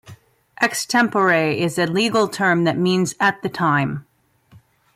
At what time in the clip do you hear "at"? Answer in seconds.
3.19-3.39